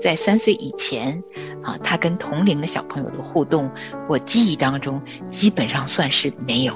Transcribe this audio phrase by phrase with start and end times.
[0.00, 1.22] 在三岁以前，
[1.62, 3.70] 啊，他跟同龄的小朋友的互动，
[4.08, 5.00] 我记忆当中
[5.30, 6.72] 基本上算是没有。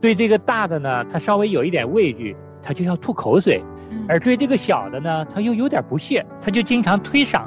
[0.00, 3.60] 对这个大的呢，他稍微有一点畏惧，他就要吐口水；
[4.08, 7.46] 而对这个小的呢，他又有点不屑，他就经常推搡。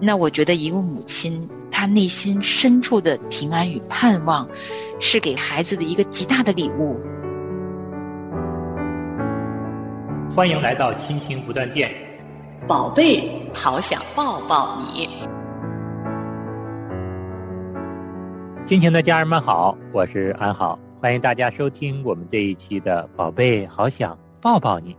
[0.00, 4.48] 那我觉得一个母亲，她内心深处的平安与盼望，
[4.98, 6.98] 是给孩子的一个极大的礼物。
[10.34, 11.92] 欢迎来到亲情不断电，
[12.66, 15.06] 宝贝，好想抱抱你。
[18.64, 24.94] 亲情的家人们好，我是安好，欢迎大家收听我们这一期的《宝贝，好想抱抱你》。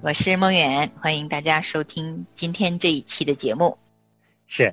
[0.00, 3.76] 我是梦远，欢迎大家收听今天这一期的节目。
[4.46, 4.72] 是，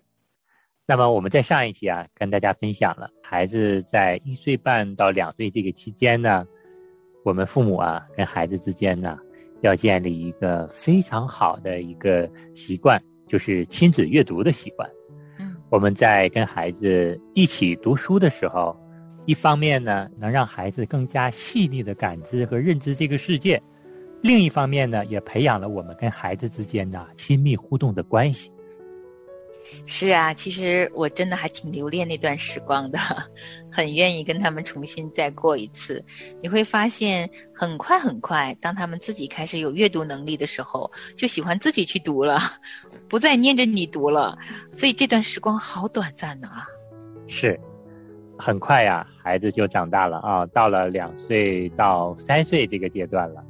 [0.85, 6.45] 那么我们在上一期啊，跟大家分享了孩子在一岁半到两岁这个期间呢，
[7.23, 9.17] 我们父母啊跟孩子之间呢，
[9.65, 14.89] 要建立一个非常好的一个习惯，就是亲子阅读的习惯。
[15.39, 18.75] 嗯，我们在跟孩子一起读书的时候，
[19.25, 23.57] 一方面呢，能让孩子更加细腻的感知和认知这个世界；
[24.21, 28.51] 另一方面呢，也培养了我们跟孩子之间的亲密互动的关系。
[29.85, 32.99] 是啊，其实我真的还挺留恋那段时光的，
[33.71, 36.03] 很愿意跟他们重新再过一次。
[36.41, 42.39] 你会发现，很快很快，当他们自己开始有阅读能力的时候，就喜欢自己去读了，
[43.09, 44.37] 不再念着你读了。
[44.71, 46.49] 所以这段时光好短暂呢！
[47.27, 47.59] 是，
[48.37, 53.43] 很快呀，孩子就长大了啊，到了两岁到三岁这个阶段了。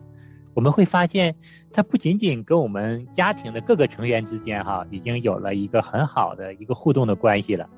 [0.55, 1.35] 我们会发现，
[1.73, 7.69] 他不仅仅跟我们家庭的各个成员之间哈，已经有了一个很好的一个互动的关系了。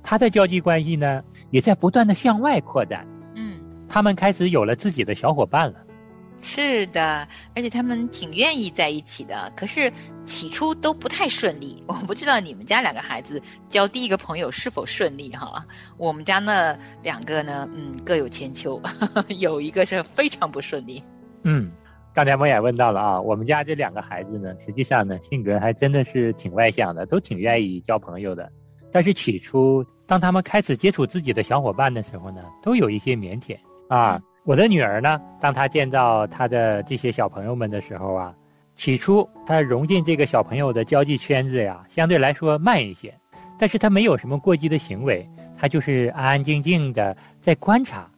[0.00, 3.04] 他的交际关系呢，也在不断的向外扩展。
[3.34, 5.80] 嗯，他们开始有了自己的小伙伴了。
[6.40, 9.52] 是的，而且他们挺愿意在一起的。
[9.56, 9.92] 可是
[10.24, 11.82] 起初都不太顺利。
[11.88, 15.66] 我不知道你们家两个孩子交第一个朋友是否顺利哈？
[15.96, 18.80] 我们家那两个呢，嗯，各有千秋，
[19.40, 21.02] 有一个是非常不顺利。
[21.42, 21.72] 嗯。
[22.14, 28.48] 刚才我也问到了啊，我们家这两个孩子呢，实际上呢，性格还真的是挺外向的，都挺愿意交朋友的。
[28.92, 33.58] 但是起初，当他们开始接触自己的小伙伴的时候呢，都有一些腼腆
[33.88, 34.22] 啊。
[34.44, 38.32] 我的女儿呢，当她见到她的这些小朋友们的时候啊，
[38.76, 43.12] 起初她融进这个小朋友的交际圈子呀，相对来说慢一些。
[43.58, 48.08] 但是她没有什么过激的行为，她就是安安静静的在观察。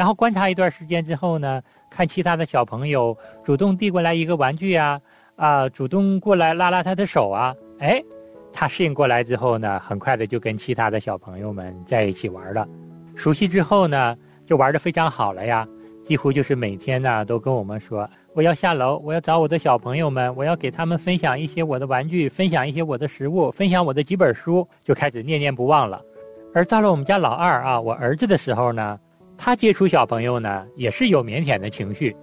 [0.00, 4.98] 然后观察一段时间之后呢，看其他的小朋友主动递过来一个玩具啊，
[5.36, 8.02] 啊，主动过来拉拉他的手啊，哎，
[8.50, 12.66] 他适应过来之后呢，很快的就跟其他的小朋友们在一起玩了。
[13.14, 14.16] 熟悉之后呢，
[14.46, 15.68] 就玩的非常好了呀，
[16.02, 26.00] 几乎就是每天呢都跟我们说，我要下楼，我要找我的小朋友们，我要给他们分享一些我的玩具，分享一些我的食物，分享我的几本书，就开始念念不忘了。
[26.54, 28.98] 而到了我们家老二啊，我儿子的时候呢。
[29.42, 32.14] 他接触小朋友呢，也是有腼腆的情绪，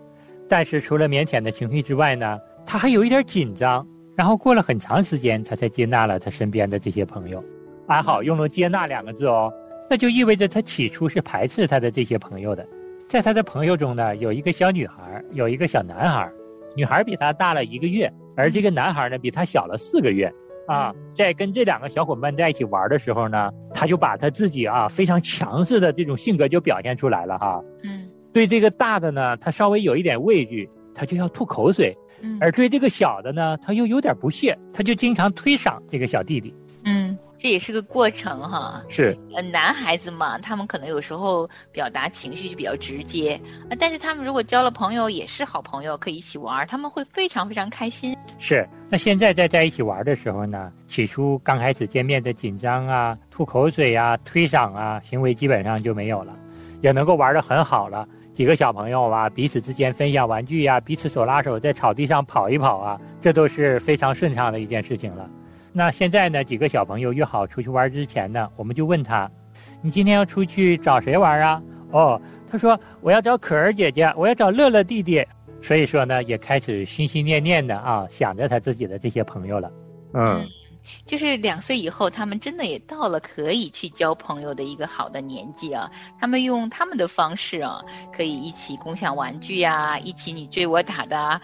[0.47, 3.83] 但是除了腼腆的情绪之外呢，他还有一点紧张。
[4.15, 7.43] 然后过了很长时间，他才接纳了他身边的这些朋友。
[7.87, 9.51] 还好用了“接纳”两个字哦，
[9.89, 12.63] 那就意味着他起初是排斥他的这些朋友的。
[13.09, 16.31] 在他的朋友中呢，有一个小女孩，有一个小男孩。
[16.75, 20.31] 女孩比他大了一个月，而这个男孩呢，比他小了四个月。
[20.67, 23.49] 啊，在跟这两个小伙伴在一起玩的时候呢，
[23.79, 27.63] 他就把他自己啊非常强势的这种性格就表现出来了哈。
[27.83, 31.93] 嗯，对这个大的呢，他稍微有一点畏惧，他就要吐口水；
[32.41, 36.51] 而对这个小的呢，他又有点不屑，他就经常推搡这个小弟弟。
[37.37, 37.39] 嗯。
[37.39, 43.39] 这也是个过程哈，是，呃，男孩子嘛，他们可能有时候表达情绪就比较直接，
[43.69, 48.17] 啊，但是他们如果交了朋友，也是好朋友，可以一起玩，他们会非常非常开心。
[48.39, 56.35] 是，那现在在在一起玩的时候呢，起初刚开始见面的紧张啊、吐口水啊、推搡啊，行为基本上就没有了，
[56.81, 58.07] 也能够玩得很好了。
[58.33, 65.29] 几个小朋友啊，彼此之间分享玩具呀，彼此手拉手在草地上跑一跑啊，这都是非常顺畅的一件事情了。
[65.77, 66.43] 那现在呢？
[66.43, 69.29] 几个小朋友约好出去玩之前呢，我们就问他
[69.79, 71.61] ：“你今天要出去找谁玩啊？”
[71.93, 72.19] 哦，
[72.49, 75.23] 他说：“我要找可儿姐姐，我要找乐乐弟弟。”
[75.61, 79.71] 所以说呢，也开始心心念念的啊，想着他自己的这些朋友了。
[80.15, 80.43] 嗯。
[81.05, 85.89] 就是两岁以后，他们真的也到了可以去交朋友的一个好的年纪啊。
[86.19, 87.81] 他们用他们的方式啊，
[88.15, 91.41] 可以一起共享玩具啊，一起你追我打的啊。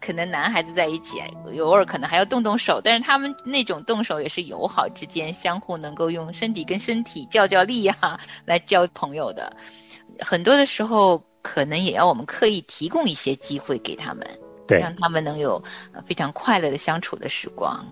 [0.00, 1.20] 可能男孩子在一起，
[1.60, 9.56] 偶尔可能还要动动手，但是他们那种动手也是友好之间，相互能够用身体跟身体较较力呀，来交朋友的。
[10.20, 14.26] 很多的时候，可能也要我们刻意提供一些机会给他们，
[14.68, 15.62] 对，让他们能有
[16.04, 17.84] 非常快乐的相处的时光。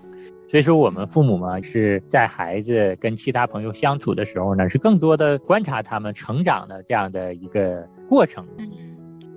[0.52, 8.46] 所以说，我们父母嘛，是在孩子跟其他朋友相处的时候呢，是更多的观察他们成长的这样的一个过程。
[8.58, 8.68] 嗯，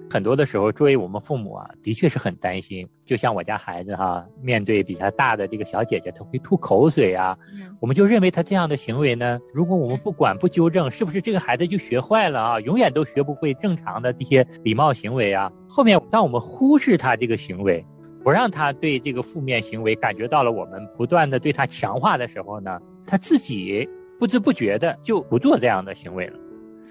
[0.09, 2.85] 很多的时候，作为我们父母啊，的确是很担心。
[3.05, 7.37] 就像我家孩子哈，面对比他大的这个小姐姐，他会吐口水啊，
[7.79, 12.59] 我们就认为他这样的行为呢，如果我们不管不纠正，是不是这个孩子就学坏了啊？
[12.59, 15.49] 永远都学不会正常的这些礼貌行为啊？
[15.65, 17.85] 后面当我们忽视他这个行为。
[18.25, 23.87] 不让他对这个负面行为感觉到了我们不断的对他强化的时候呢，他自己
[24.19, 26.39] 不知不觉的就不做这样的行为了，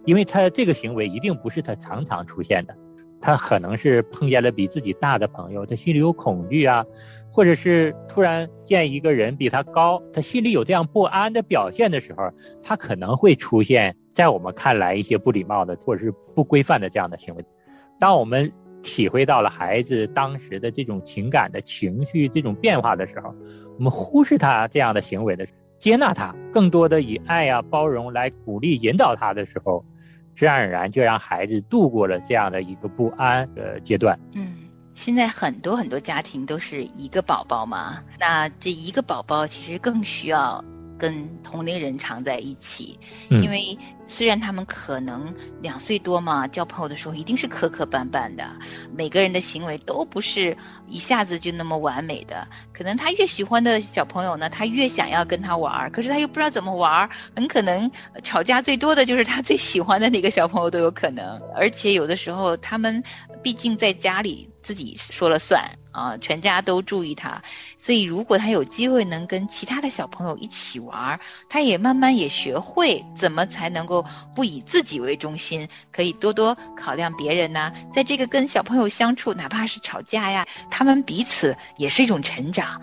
[0.05, 2.77] 因为他这个行为一定不是他常常出现的，
[3.21, 6.87] 他可能是碰见了比自己大的朋友，他心里有恐惧啊，
[7.33, 12.31] 或者是突然见一个人比他高，他心里有这样不安的表现的时候，
[12.63, 17.45] 他可能会出现在我们看来一些不礼貌的或者是不规范的这样的行为，
[17.99, 18.53] 当我们。
[18.85, 23.35] 体会到了孩子当时的这种情感的情绪这种变化的时候，
[23.77, 29.85] 我们忽视他这样的行为的时候，接纳他，更多的以爱呀包容来鼓励引导他的时候，
[30.37, 34.17] 自然而然就让孩子度过了这样的一个不安的阶段。
[34.35, 34.55] 嗯，
[34.95, 40.63] 现在很多很多家庭都是一个宝宝嘛，那这一个宝宝其实更需要。
[40.99, 42.99] 跟同龄人常在一起，
[43.31, 43.77] 因为
[44.07, 48.49] 虽然他们可能两岁多嘛，交朋友的时候一定是磕磕绊绊的，
[48.97, 50.57] 每个人的行为都不是
[50.89, 52.47] 一下子就那么完美的。
[52.73, 57.91] 可能他越喜欢的小朋友呢，他越想要跟他玩，可是他又不知道怎么玩，很可能
[58.23, 61.41] 吵架最多的就是他最喜欢的那个小朋友都有可能。
[61.55, 63.03] 而且有的时候他们
[63.43, 65.79] 毕竟在家里自己说了算。
[65.95, 67.41] 啊，全家都注意他，
[67.79, 74.05] 所以如果他有机会能跟其他的小朋友一起玩，他也慢慢也学会怎么才能够
[74.35, 77.73] 不以自己为中心，可以多多考量别人呐。
[77.93, 82.83] 在这个跟小朋友相处，哪怕是吵架呀，他们彼此也是一种成长。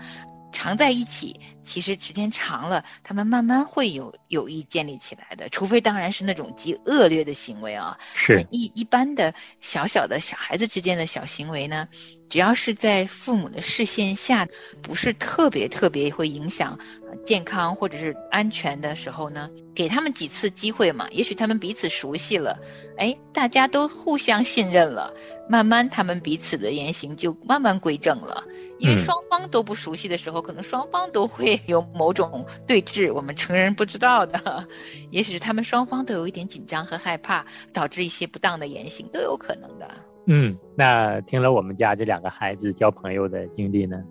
[0.54, 5.48] 常在一起，其实时间长了，他们慢慢会有友谊建立起来的。
[5.48, 11.88] 除非当然是那种极恶劣的行为啊，是一一般的小小的小孩子之间的小行为呢，
[12.28, 14.48] 只要是在父母的视线下，
[14.82, 16.78] 不是特别特别会影响
[17.24, 22.58] 健康或者是安全的时候呢，给他们几次机会嘛，也许他们彼此熟悉了，
[22.96, 25.12] 哎，大家都互相信任了，
[25.48, 28.42] 慢慢他们彼此的言行就慢慢归正了。
[28.82, 34.66] 因为双方都不熟悉的时候，可能双方都会有某种对峙，我们成人不知道的，
[35.10, 39.88] 也许是他们双方都有一点紧张和害怕，导致一些不当的言行都有可能的。
[40.26, 44.02] 嗯，那听了我们家这两个孩子交朋友的经历呢，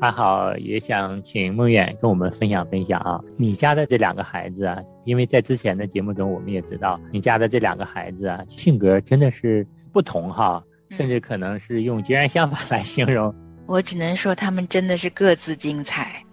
[0.00, 13.32] 阿好也想请梦远跟我们分享分享啊，你家的这两个孩子啊，因为在之前的节目中我们也知道，你家的这两个孩子啊，性格真的是不同哈，甚至可能是用截然相反来形容。
[13.70, 16.24] 我只能说，他们真的是各自精彩，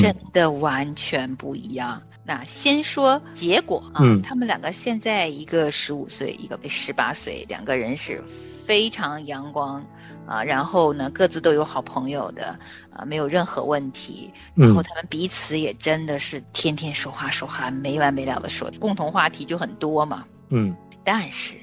[0.00, 2.02] 真的完全不一样。
[2.24, 8.24] 那先说结果啊，他们两个现在一个十五岁，一个十八岁，两个人是
[8.64, 9.84] 非常阳光
[10.26, 10.42] 啊。
[10.42, 12.58] 然后呢，各自都有好朋友的
[12.88, 14.32] 啊，没有任何问题。
[14.54, 20.24] 然后他们彼此也真的是天天说话说话没完没了的说，共同话题就很多嘛。
[20.48, 20.74] 嗯，
[21.04, 21.54] 但是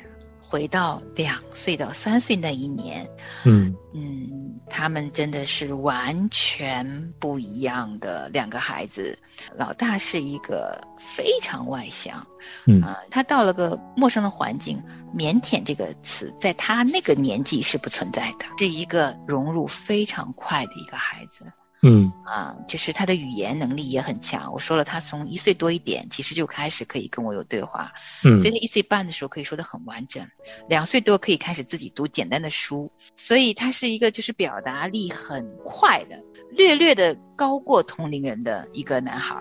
[0.55, 3.05] 回到两岁到三岁那一年，
[3.43, 4.31] 嗯嗯。
[4.67, 9.17] 他们真的是完全不一样的两个孩子。
[9.55, 12.25] 老大是一个非常外向，
[12.65, 14.81] 嗯啊，他到了个陌生的环境，
[15.13, 21.45] 腼腆这个词在他那个年纪是不存在的，是一个融入非常快的一个孩子。
[21.85, 24.51] 嗯啊，就是他的语言能力也很强。
[24.51, 27.91] 我说了，他从一岁多一点，其实就开始可以跟我有对话。
[28.23, 30.27] 嗯，所以他一岁半的时候可以说的很完整，
[30.67, 32.91] 两岁多可以开始自己读简单的书。
[33.15, 36.19] 所以他是一个就是表达力很快的，
[36.51, 39.37] 略略的高过同龄人的一个男孩。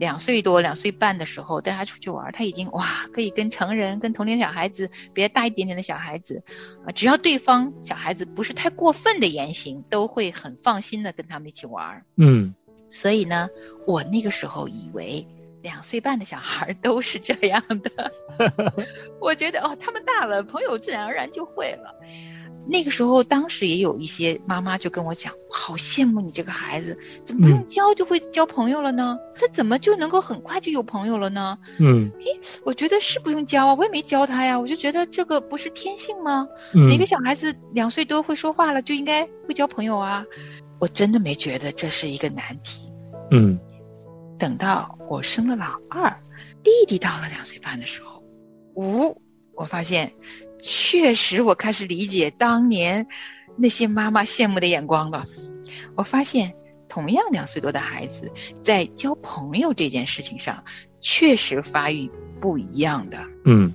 [0.00, 6.42] 两岁多、两岁半的时候带他出去玩，他已经哇，可以跟成人、跟同龄小孩子、比他大一点点的小孩子，
[6.86, 12.02] 啊，只要对方小孩子不是太过分的言行，都会很放心的跟他们一起玩。
[12.16, 12.54] 嗯，
[12.90, 13.50] 所以呢，
[13.86, 15.28] 我那个时候以为
[15.62, 18.10] 两岁半的小孩都是这样的，
[19.20, 21.94] 我觉得哦，他们大了，朋友自然而然就会了。
[22.70, 29.18] 那个时候，当时也有一些妈妈就跟我讲：“好羡慕你这个孩子，怎么不用教就会交朋友了呢？
[29.36, 36.46] 他怎么就能够很快就有朋友了呢？”嗯，诶，我觉得是不用教啊，我也没教他呀，我就觉得这个不是天性吗？
[36.72, 40.24] 嗯，每个小孩子两岁多会说话了，就应该会交朋友啊。
[40.78, 42.88] 我真的没觉得这是一个难题。
[43.32, 43.58] 嗯，
[44.38, 46.16] 等到我生了老二，
[46.62, 48.22] 弟弟到了两岁半的时候，
[48.74, 49.20] 呜，
[49.54, 50.12] 我发现。
[50.62, 53.06] 确实，我开始理解当年
[53.56, 55.24] 那些妈妈羡慕的眼光了。
[55.96, 56.54] 我发现
[56.88, 60.64] 同样两岁多的孩子在交朋友这件事情上，
[61.00, 63.18] 确实发育不一样的。
[63.44, 63.72] 嗯，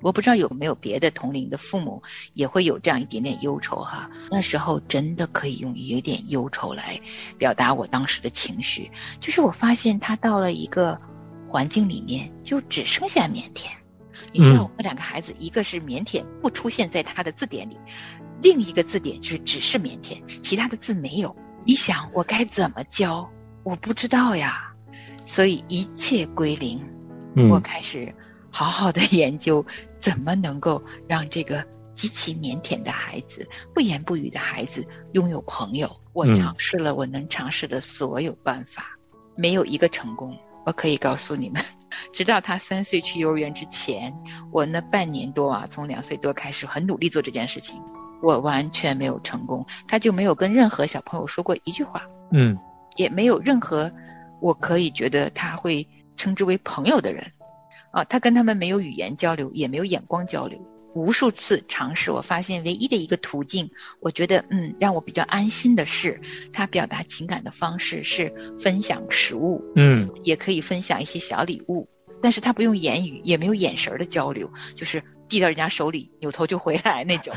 [0.00, 2.02] 我不知道有没有别的同龄的父母
[2.34, 4.10] 也会有这样一点点忧愁哈。
[4.30, 7.00] 那时候真的可以用有点忧愁来
[7.36, 8.90] 表达我当时的情绪，
[9.20, 11.00] 就是我发现他到了一个
[11.46, 13.66] 环境里面，就只剩下腼腆。
[14.32, 17.76] 你知道，我们两个孩子，一个是腼腆不出现在他的字典里，
[18.42, 21.34] 另一个字典就是只是腼腆，其他的字没有。
[21.64, 23.28] 你想我该怎么教？
[23.64, 24.72] 我不知道呀，
[25.26, 26.80] 所以一切归零。
[27.50, 28.12] 我开始
[28.50, 29.64] 好好的研究
[30.00, 35.94] 怎么能够让这个极其腼腆的孩子、不言不语的孩子拥有朋友。
[36.12, 38.98] 我尝试了我能尝试的所有办法，
[39.36, 40.36] 没有一个成功。
[40.66, 41.62] 我可以告诉你们。
[42.12, 44.14] 直到他三岁去幼儿园之前，
[44.50, 47.80] 我那半年多啊，从两岁多开始很努力做这件事情，
[48.22, 49.66] 我完全没有成功。
[49.86, 52.02] 他就没有跟任何小朋友说过一句话，
[52.32, 52.58] 嗯，
[52.96, 53.90] 也没有任何
[54.40, 57.32] 我可以觉得他会称之为朋友的人，
[57.90, 60.58] 啊，他跟他们没有语言交流，也没有眼光交流。
[60.98, 66.20] 无数次尝试，我发现唯一的一个途径，我觉得嗯，让我比较安心的是，
[66.52, 71.88] 他表达情感的方式是分享食物，嗯，也可以分享一些小礼物，
[72.20, 77.34] 但是他不用言语，也没有眼神的交流，就是递到人家手里，扭头就回来那种。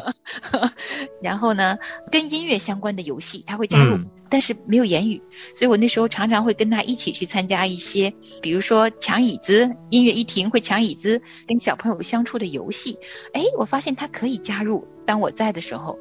[1.22, 1.78] 然后呢，
[2.10, 3.98] 跟音乐相关的游戏他会加入。
[4.30, 5.22] 但是没有言语，
[5.54, 8.12] 所以我那时候常常会跟他一起去参加一些，
[8.42, 12.98] 比如说抢椅子，音乐一停会抢椅子，跟小朋友相处的游戏。
[13.32, 15.96] 哎，我发现他可以加入，当我在的时候，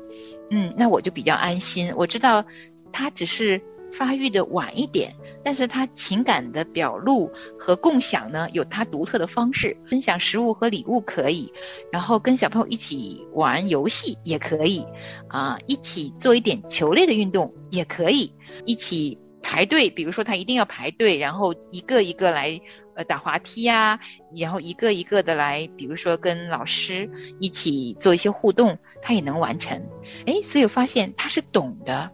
[0.50, 1.94] 嗯，那我就比较安心。
[1.96, 2.44] 我知道
[2.92, 3.62] 他只是
[3.98, 5.14] 发育的晚一点。
[5.46, 9.76] 但是他情感的表露和共享呢，有他独特的方式。
[9.90, 11.52] 分享食物和礼物可以，
[11.92, 14.86] 然后跟小朋友一起玩游戏也可以，
[15.28, 18.34] 啊，一起做一点球类的运动也可以，
[18.66, 22.58] 一起排队，比如说他一定要排队，然后一个一个来，
[22.96, 24.00] 呃，打滑梯呀，
[24.34, 27.10] 然后一个一个的来，比如说跟老师
[27.42, 29.78] 一起做一些互动，他也能完成。
[30.26, 32.10] 哎，所以我发现他是懂的。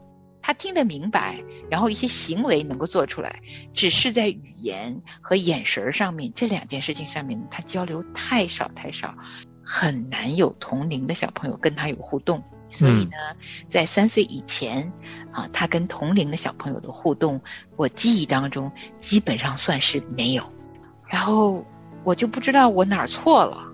[0.49, 3.39] 他听得明白，然后一些行为能够做出来，
[3.71, 9.13] 只是在语言和眼神上面这两件事情上面，他交流太少太少，
[9.63, 12.43] 很难有同龄的小朋友跟他有互动。
[12.71, 13.11] 所以呢，
[13.69, 14.91] 在三岁以前，
[15.31, 17.39] 啊，他跟同龄的小朋友的互动，
[17.75, 20.51] 我记忆当中基本上算是没有。
[21.05, 21.63] 然后
[22.03, 23.71] 我就不知道我哪儿错了，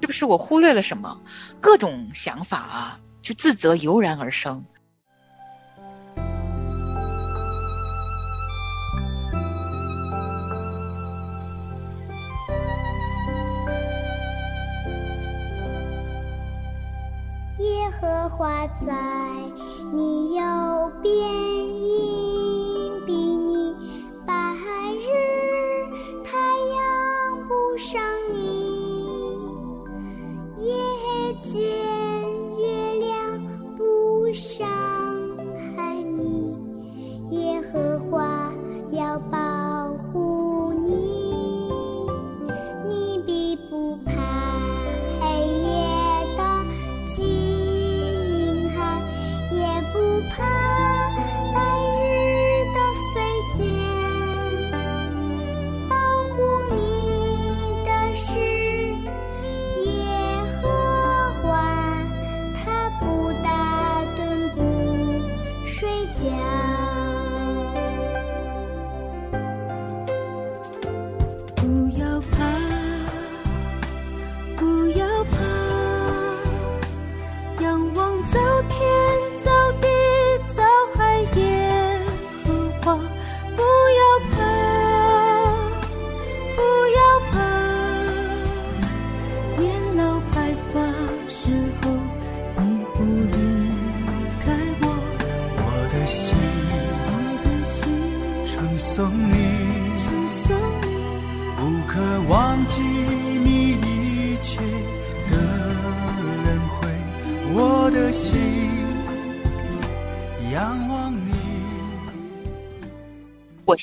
[0.00, 1.20] 是不是我忽略了什么？
[1.60, 4.64] 各种想法啊，就自责油然而生。
[18.42, 19.41] 花在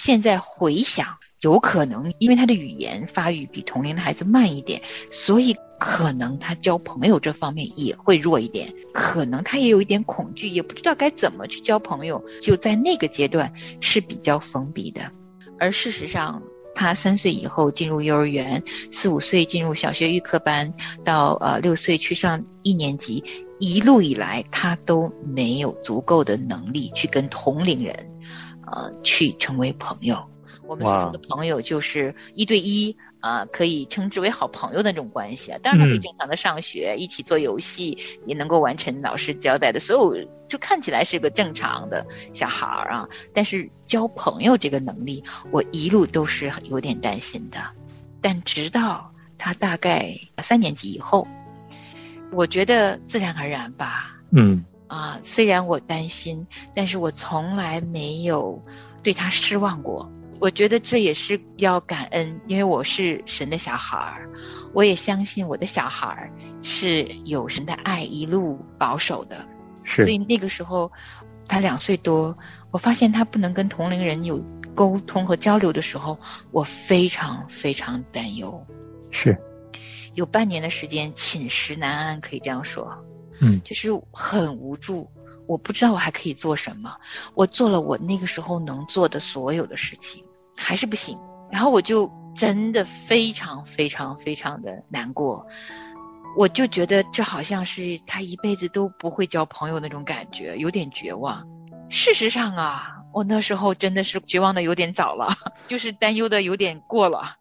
[0.10, 1.06] 现在回想，
[1.42, 8.74] 有可能因为他的语言发育比同龄的孩子慢一点，所以可能他交朋友这方面也会弱一点。
[8.92, 15.12] 可能他也有一点恐惧，也不知道该怎么去交朋友，就在那个阶段是比较封闭的。
[15.60, 16.42] 而事实上，
[16.74, 20.74] 他三岁以后进入幼儿园，四五岁进入小学预科班，
[21.06, 23.24] 到呃六岁去上一年级。
[23.60, 28.10] 一路以来他都没有足够的能力去跟同龄人，
[28.72, 30.24] 呃，去成为朋友。
[30.68, 35.60] 我们所说的朋友就是一对一啊，可以称之为好朋友的那种关系啊。
[35.64, 37.98] 当然，他可以正常的上学，一起做游戏，
[38.28, 43.10] 也能够完成老师交代的所有，就看起来是个正常的小孩儿啊。
[43.34, 47.58] 但是交朋友这个能力，我一路都是有点担心的。
[48.22, 51.28] 但直到他大概三年级以后，
[52.32, 54.16] 我觉得自然而然吧。
[54.32, 54.64] 嗯。
[54.89, 58.62] 啊，虽然我担心，但是我从来没有
[59.03, 60.12] 对他失望过。
[60.41, 64.29] 我觉得这也是要感恩，因为我是神的小孩儿，
[64.74, 66.31] 我也相信我的小孩儿
[66.63, 69.46] 是有神的爱一路保守的。
[69.84, 70.03] 是。
[70.03, 70.91] 所以那个时候，
[71.46, 72.36] 他两岁多，
[72.72, 74.43] 我发现他不能跟同龄人有
[74.74, 76.17] 沟通和交流的时候，
[76.51, 78.65] 我非常非常担忧。
[79.12, 79.38] 是。
[80.15, 83.05] 有半年的时间寝食难安，可以这样说。
[83.41, 83.62] 嗯。
[83.63, 85.10] 就是很无助。
[85.48, 86.96] 我不知道我还可以做什么，
[87.34, 90.24] 我做了我那个时候能做的所有的事情。
[90.62, 91.17] 还是不行，
[91.50, 95.48] 然后我就真的非常非常非常的难过，
[96.38, 101.48] 我就觉得这好像是他一辈子都不会交朋友那种感觉，有点绝望。
[101.89, 105.34] 事实上啊，我那时候真的是绝望的有点早了，
[105.65, 107.38] 就是担忧的有点过了。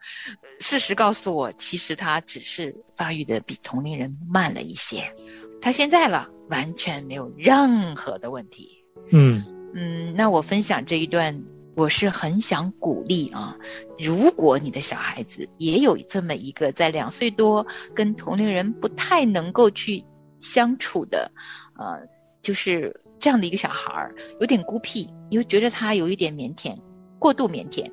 [0.60, 5.12] 事实告诉我，其实他只是发育的比同龄人慢了一些，
[5.60, 8.84] 他现在了完全没有任何的问题。
[9.10, 11.44] 嗯嗯，那我分享这一段。
[11.76, 13.56] 我是很想鼓励啊，
[14.00, 20.04] 如果你的小孩子也有这么一个在两岁多跟同龄人不太能够去
[20.40, 21.30] 相处的，
[21.78, 22.00] 呃，
[22.42, 26.76] 就是这样的一个小孩儿，有点孤僻，又觉得他有一点腼腆，
[27.20, 27.92] 过度腼腆，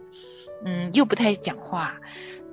[0.63, 1.95] 嗯，又不太讲话，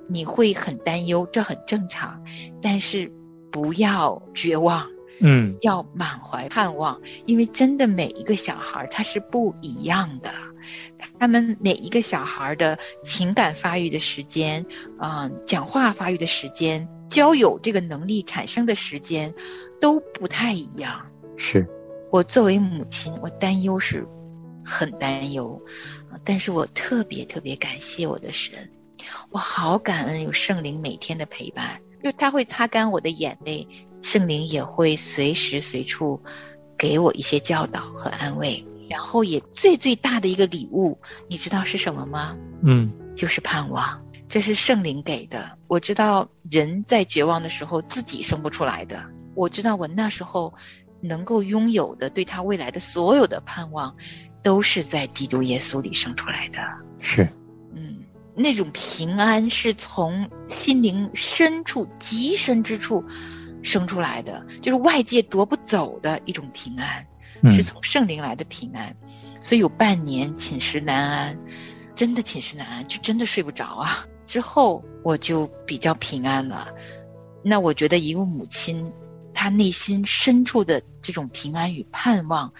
[0.07, 2.23] 你会很担忧，这很正常，
[2.61, 3.11] 但是
[3.51, 4.87] 不要绝望。
[5.25, 10.29] 嗯，要满怀盼望，因为真的每一个小孩他是不一样的，
[11.17, 14.65] 他们每一个小孩的情感发育的时间，
[14.99, 19.33] 嗯，讲话发育的时间，交友这个能力产生的时间，
[19.79, 21.05] 都不太一样。
[21.37, 21.65] 是，
[22.11, 24.05] 我作为母亲，我担忧是，
[24.65, 25.61] 很担忧，
[26.25, 28.69] 但是我特别特别感谢我的神，
[29.29, 33.67] 我好感恩有圣灵每天的陪伴，就是他会擦干我的眼泪。
[34.01, 36.21] 圣灵也会随时随处
[36.77, 42.35] 给我一些教导和安慰，然后也最最大的一个礼物，你知道是什么吗？
[42.63, 45.57] 嗯，就是盼望，这是圣灵给的。
[45.67, 50.53] 我知道人在绝望的时候自己生不出来的，我知道我那时候
[50.99, 53.95] 能够拥有的对他未来的所有的盼望，
[54.43, 56.59] 都是在基督耶稣里生出来的。
[56.99, 57.29] 是，嗯，
[58.35, 63.03] 那种平安是从心灵深处极深之处。
[63.65, 67.07] 生出来的就是外界夺不走的一种平安，
[67.53, 68.93] 是从圣灵来的平安，
[69.39, 71.39] 所以有半年寝食难安，
[71.95, 74.05] 真的寝食难安，就真的睡不着啊。
[74.27, 76.73] 之后我就比较平安了。
[77.41, 78.91] 那我觉得一个母亲，
[79.33, 82.51] 她内心深处的这种平安与盼望，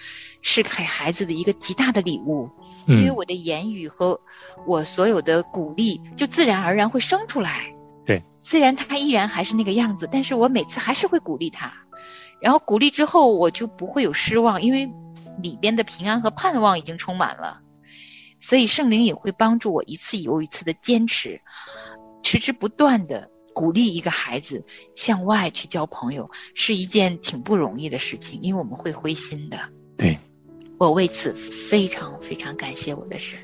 [0.41, 2.49] 是给孩子的一个极大的礼物。
[2.87, 4.19] 因为我的言语和
[4.67, 7.73] 我所有的鼓励，就自然而然会生出来。
[8.05, 11.73] 对，虽然他依然还是那个样子，但是我每次还是会鼓励他，
[12.41, 14.91] 然后鼓励之后我就不会有失望，因为
[15.41, 17.61] 里边的平安和盼望已经充满了，
[18.39, 21.39] 所以圣灵也会帮助我一次又一次的坚持，
[22.21, 24.65] 持之不断的鼓励一个孩子
[24.95, 29.57] 向外去交朋友，是一件挺不容易的事情，因为我们会灰心的。
[29.97, 30.19] 对，
[30.83, 33.39] 我为此非常非常感谢我的神，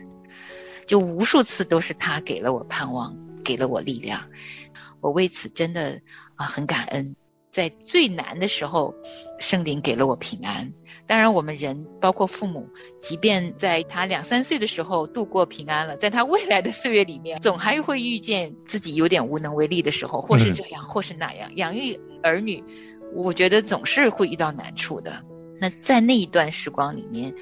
[0.85, 3.15] 就无数次都是他给了我盼望。
[3.41, 4.29] 给了我力量，
[4.99, 6.01] 我为此真的
[6.35, 7.15] 啊很感恩。
[7.49, 8.93] 在最难的时候，
[9.39, 10.71] 圣灵给了我平安。
[11.07, 12.67] 当然，我们人包括父母，
[13.01, 21.55] 即便在他两三岁的时候度过平安了，在他未来的岁月里面，总还会遇见自己有点无能为力的时候，或是这样，或是那样。
[21.55, 22.63] 养育儿女，
[23.15, 25.23] 我觉得总是会遇到难处的。
[25.59, 27.33] 那在那一段时光里面，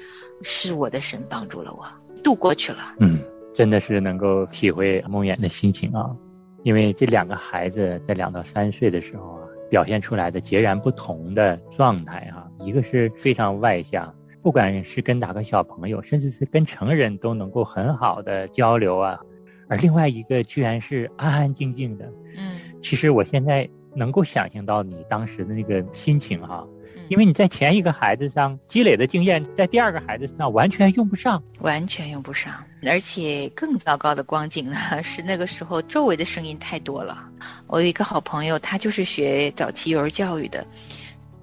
[0.42, 1.86] 是我的神帮助了我
[2.22, 2.94] 度过去了。
[3.00, 3.18] 嗯。
[3.54, 6.14] 真的是能够体会梦魇的心情啊，
[6.62, 19.18] 因为这两个孩子在两到三岁的时候啊，表现出来的截然不同的状态哈，一个是非常外向，不管是跟哪个小朋友，甚至是跟成人都能够很好的交流啊，
[19.66, 22.04] 而另外一个居然是安安静静的。
[22.36, 26.64] 嗯，其实我现在能够想象到你当时的那个心情哈。
[27.08, 32.52] 因为你在前一个孩子上积累的经验，在第二个孩子上完全用不上，完全用不上。
[32.86, 37.18] 而且更糟糕的光景呢， 是那个时候周围的声音太多了。
[37.66, 40.66] 我有一个好朋友，他就是学早期幼儿教育的。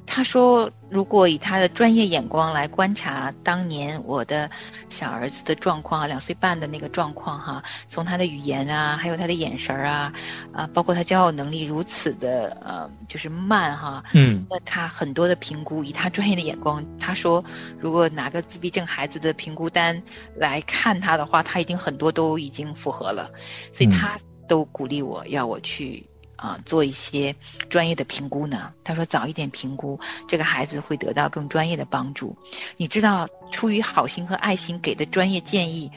[0.07, 4.49] 他说，如果以他的专业眼光来观察当年我的
[4.89, 10.13] 小儿子的状况，两岁半的那个状况哈，从他的语言啊，还有他的眼神儿啊，
[10.53, 17.43] 啊，包括他交友能力如此的呃，就是慢哈，嗯，那他很多的评估，以他专业的眼光，他说，
[17.79, 20.01] 如果拿个自闭症孩子的评估单
[20.35, 23.31] 来看他的话，他已经很多都已经符合了，
[23.73, 26.07] 所以他都鼓励我要我去。
[26.35, 27.35] 啊，做一些
[27.69, 28.73] 专业的评估呢？
[28.83, 32.37] 他说早一点评估，这个孩子会得到更专业的帮助。
[32.77, 35.91] 你知道，出于好心和爱心给的专业建议，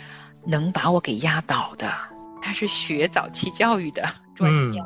[0.44, 1.92] 能把我给压倒的。
[2.40, 4.84] 他是学早期教育的专家，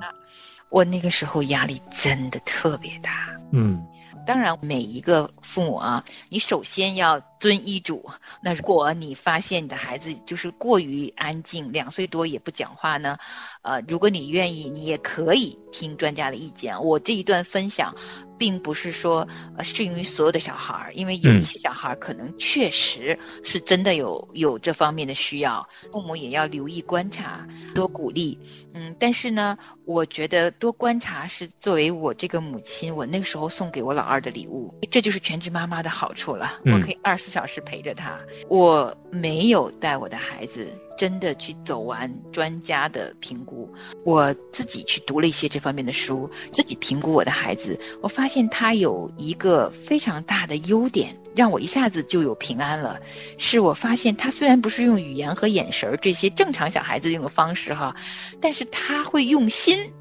[0.70, 3.28] 我那个时候压力真的特别大。
[3.52, 3.86] 嗯。
[4.24, 8.08] 当然，每一个父母啊，你首先要遵医嘱。
[8.40, 13.18] 那如果你发现你的孩子就是过于安静，两岁多也不讲话呢，
[13.62, 16.84] 呃，如果你愿意，你也可以听专家的意见。
[16.84, 17.96] 我这一段分享，
[18.38, 19.26] 并不是说
[19.56, 28.38] 呃适用于所有的小孩儿，因为有一些小孩儿可能确实是真的有有这方面的需要，父母也要留意观察，多鼓励。
[28.72, 34.72] 嗯，但是呢，我觉得多观察是作为我这个母亲，我那个时候送给我老二的礼物。
[34.92, 38.20] 这就是全职妈妈的好处了，我可以二十四小时陪着他。
[38.48, 43.68] 我没有带我的孩子真的去走完专家的评估，
[44.04, 47.80] 我自己去读了一些这方面的书，自己评估我的孩子。
[48.00, 51.16] 我发现他有一个非常大的优点。
[51.34, 53.00] 让我一下子就有平安了，
[53.38, 57.96] 是我发现他虽然不是用语言和眼神这些正常小孩子用的方式哈，
[58.38, 59.94] 但是他会用心，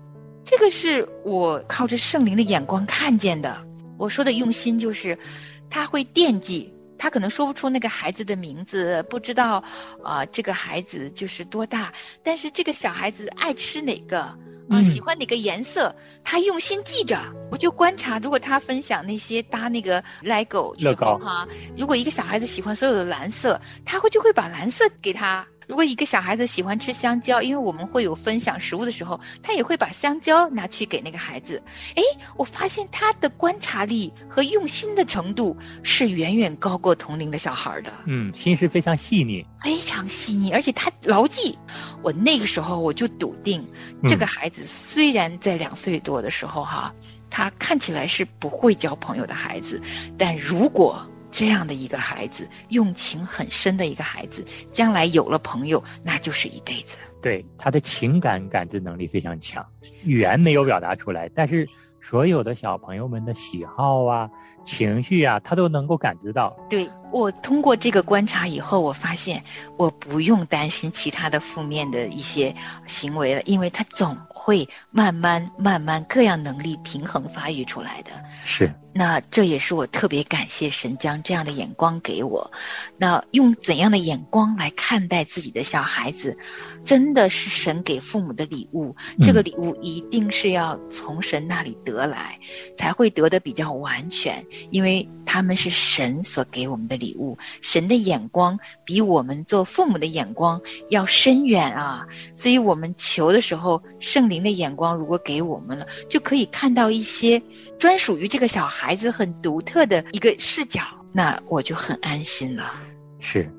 [0.43, 3.65] 这个是我靠着圣灵的眼光看见的。
[3.97, 5.17] 我说的用心就是，
[5.69, 9.63] 他会惦记，他可能说不出那个孩子的名字，不知道
[10.03, 14.37] 啊这个孩子就是多大，但是这个小孩子爱吃哪个。
[14.71, 17.19] 啊，喜欢哪个颜色，他用心记着。
[17.51, 21.45] 我就观察，如果他分享那些搭那个 LEGO 乐高哈，
[21.77, 25.45] 如果一个小孩子喜欢所有的蓝色，他会就会把蓝色给他。
[25.67, 31.61] 如果一个小孩子喜欢吃香蕉，因为我们会有分享食物的时候，他也会把香蕉拿去给那个孩子。
[31.95, 32.03] 哎，
[32.35, 37.93] 我发现他的观察力和用心的程度是远远高过同龄的小孩的。
[38.05, 41.57] 嗯，心思非常细腻，非常细腻，而且他牢记。
[42.01, 43.65] 我那个时候我就笃定，
[44.07, 46.93] 这个孩子虽然在两岁多的时候哈，
[47.29, 49.81] 他看起来是不会交朋友的孩子，
[50.17, 51.05] 但如果。
[51.33, 56.97] 这样的一个孩子，用情很深的一个孩子，将来有了朋友，那就是一辈子。
[57.21, 59.65] 对他的情感感知能力非常强，
[60.03, 61.65] 语言没有表达出来，但是
[62.01, 64.29] 所有的小朋友们的喜好啊、
[64.65, 66.55] 情绪啊，他都能够感知到。
[66.69, 69.43] 对我通过这个观察以后，我发现
[69.77, 72.53] 我不用担心其他的负面的一些
[72.85, 78.09] 行为了，因为他总会慢慢慢慢各样能力平衡发育出来的。
[78.43, 78.73] 是。
[78.93, 82.51] 那这也是我特别感谢神将这样的眼光给我。
[82.97, 86.37] 那用怎样的眼光来看待自己的小孩子，
[86.83, 88.93] 真的是神给父母的礼物。
[89.21, 92.37] 这个礼物一定是要从神那里得来，
[92.75, 97.37] 才会得的比较完全，因为他们是神所给我们的礼物。
[97.61, 102.05] 神的眼光比我们做父母的眼光要深远啊！
[102.35, 107.41] 所以我们求的时候，圣灵的眼光如果给我们了，就可以看到一些
[107.79, 108.95] 专属于这个小孩。
[109.01, 112.73] 子很独特的一个视角，那我就很安心了。
[113.19, 113.49] 是，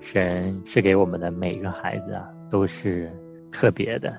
[0.00, 3.12] 神是给我们的每一个孩子啊，都是
[3.52, 4.12] 特别的。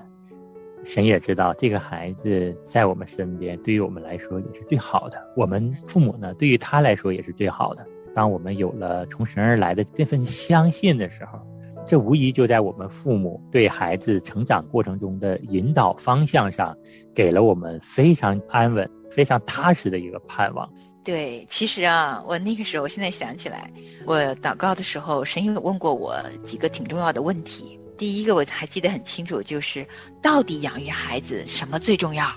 [0.84, 5.18] 神也知道这个孩子在我们身边，对于我们来说也是最好的。
[5.36, 7.84] 我们父母呢，对于他来说也是最好的。
[8.14, 11.38] 当我们有了从神而来的这份相信的时候，
[11.86, 16.76] 这无疑就在我们父母对孩子成长过程中的引导方向上，
[17.14, 18.88] 给了我们非常安稳。
[19.10, 20.68] 非常踏实的一个盼望。
[21.04, 23.70] 对，其实啊，我那个时候，我现在想起来，
[24.06, 27.78] 我祷告的时候，神有问过我几个挺重要的问题。
[27.96, 29.86] 第一个我还记得很清楚，就是
[30.20, 32.30] 到底养育孩子什么最重要？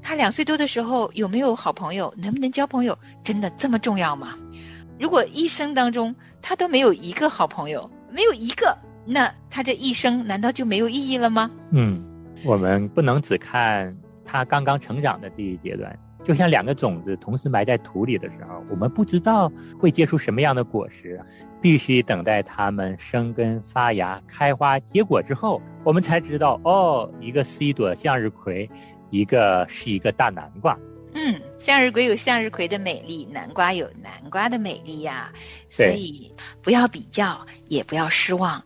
[0.00, 2.12] 他两岁多的时候有没有好朋友？
[2.16, 2.98] 能不能交朋友？
[3.22, 4.34] 真的这么重要吗？
[4.98, 11.50] 如果一生当中他都没有一个好朋友，没有一个，那他这一生难道就没有意义了吗？
[11.70, 12.02] 嗯，
[12.44, 15.96] 我们不能只看他刚刚成长的第一阶段。
[16.24, 21.20] 就像两个种子同时埋在土里的时候，我们不知道会结出什么样的果实，
[21.60, 28.70] 必须等待它们生根发芽、开花结果之后，我们才知道哦，一个是一朵向日葵，
[29.10, 30.78] 一个是一个大南瓜。
[31.14, 35.30] 嗯，向日葵有向日葵的美丽，南瓜有南瓜的美丽呀。
[35.68, 36.32] 所以
[36.62, 38.64] 不要比较，也不要失望。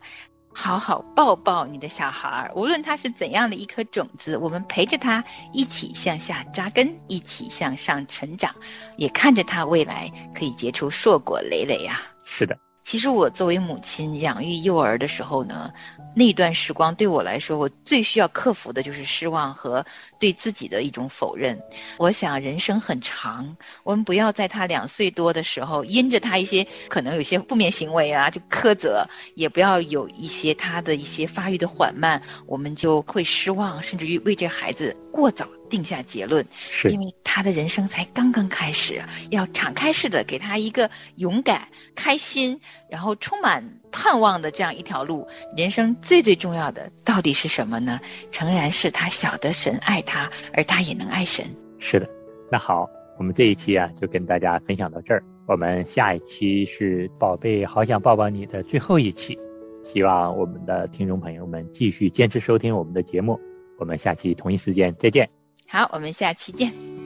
[0.59, 8.55] 好好抱抱你的小孩儿，无论他是怎样的一颗种子，我们陪着他一起向下扎根，一起向上成长，
[8.97, 12.01] 也看着他未来可以结出硕果累累呀。
[12.23, 12.57] 是的。
[12.83, 15.71] 其实我作为母亲养育幼儿的时候呢，
[16.17, 19.85] 那段时光对我来说，我最需要克服的就是失望和
[20.19, 21.61] 对自己的一种否认。
[21.97, 35.47] 我想人生很长，我们不要在他两岁多的时候，因着他一些可能有些负面行为啊，就苛责；也不要有一些他的一些发育的缓慢，我们就会失望，甚至于为这孩子过早。
[35.69, 45.27] 定下结论，是因为他的人生才刚刚开始，要敞开式的给他一个勇敢、开心，然后充满盼望的这样一条路。
[45.55, 47.99] 人生最最重要的到底是什么呢？
[48.31, 51.45] 诚然是他晓得神爱他，而他也能爱神。
[51.79, 52.09] 是的，
[52.51, 55.23] 那好，我们这一期啊就跟大家分享到这儿。
[55.47, 59.37] 我们下一期是宝贝好想抱抱你的最后一期，
[59.85, 63.39] 希望我们的听众朋友们继续坚持收听我们的节目。
[63.79, 65.29] 我们下期同一时间再见。
[65.67, 66.96] 好，我们下期见。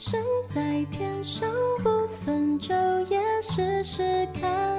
[0.00, 0.22] 身
[0.54, 1.50] 在天上
[1.82, 2.72] 不分昼
[3.08, 4.78] 夜试试看